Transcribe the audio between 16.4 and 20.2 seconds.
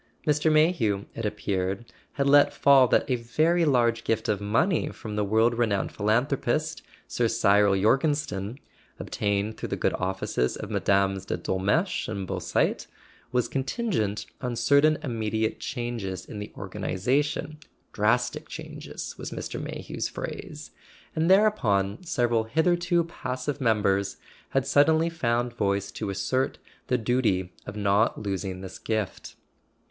organization ("drastic changes" was Mr. Mayhew's